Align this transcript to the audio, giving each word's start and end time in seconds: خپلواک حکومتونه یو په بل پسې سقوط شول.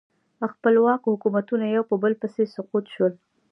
خپلواک 0.53 1.01
حکومتونه 1.11 1.65
یو 1.67 1.83
په 1.89 1.95
بل 2.01 2.13
پسې 2.21 2.43
سقوط 2.55 2.85
شول. 2.93 3.13